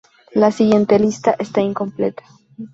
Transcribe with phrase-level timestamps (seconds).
[0.33, 2.23] La siguiente lista está incompleta.